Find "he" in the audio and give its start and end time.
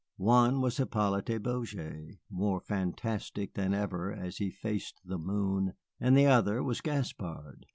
4.39-4.49